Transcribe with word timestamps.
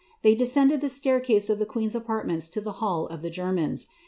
They 0.23 0.33
descended 0.33 0.81
the 0.81 0.89
staircase 0.89 1.47
of 1.47 1.59
the 1.59 1.65
queen^s 1.67 1.93
apartments 1.93 2.49
to 2.49 2.59
the 2.59 2.71
hall 2.81 3.05
of 3.05 3.21
the 3.21 3.29
Germans. 3.29 3.85